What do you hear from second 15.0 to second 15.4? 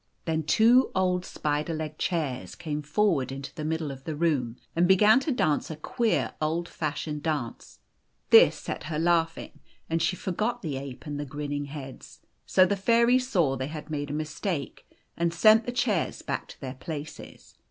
and